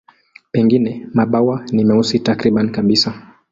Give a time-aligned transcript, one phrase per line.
[0.51, 3.13] Pengine mabawa ni meusi takriban kabisa.